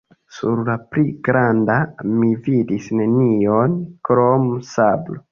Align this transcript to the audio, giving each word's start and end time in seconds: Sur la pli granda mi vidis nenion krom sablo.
Sur 0.35 0.61
la 0.67 0.75
pli 0.93 1.01
granda 1.27 1.75
mi 2.21 2.29
vidis 2.47 2.87
nenion 3.01 3.75
krom 4.09 4.49
sablo. 4.71 5.19